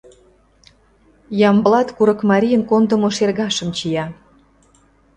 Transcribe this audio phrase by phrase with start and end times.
[1.49, 4.05] Ямблат курыкмарийын кондымо шергашым чия.